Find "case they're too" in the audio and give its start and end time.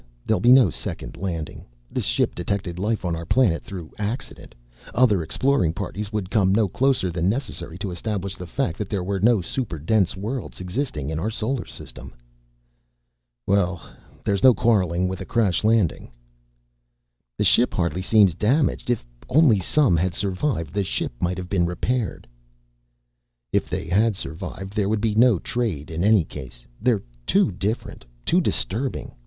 26.23-27.51